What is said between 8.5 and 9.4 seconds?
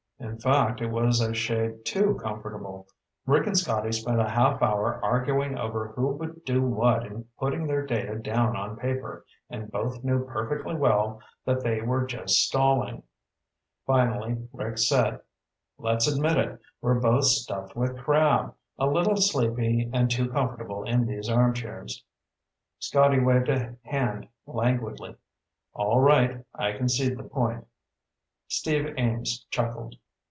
on paper,